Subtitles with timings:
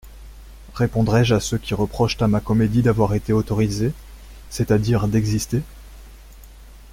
[0.73, 3.93] Répondrai-je à ceux qui reprochent à ma comédie d'avoir été autorisée,
[4.49, 5.61] c'est-à-dire d'exister?